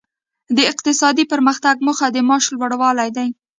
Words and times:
د 0.57 0.59
اقتصادي 0.71 1.23
پرمختګ 1.33 1.75
موخه 1.85 2.07
د 2.11 2.17
معاش 2.27 2.45
لوړوالی 2.53 3.09
دی. 3.17 3.29